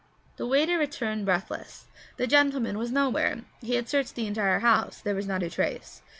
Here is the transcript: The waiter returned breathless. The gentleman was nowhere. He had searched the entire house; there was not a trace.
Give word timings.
The 0.37 0.47
waiter 0.47 0.79
returned 0.79 1.25
breathless. 1.27 1.85
The 2.17 2.25
gentleman 2.25 2.79
was 2.79 2.91
nowhere. 2.91 3.41
He 3.59 3.75
had 3.75 3.87
searched 3.87 4.15
the 4.15 4.25
entire 4.25 4.61
house; 4.61 4.99
there 4.99 5.13
was 5.13 5.27
not 5.27 5.43
a 5.43 5.49
trace. 5.51 6.01